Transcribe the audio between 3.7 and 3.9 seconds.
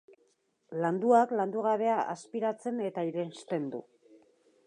du.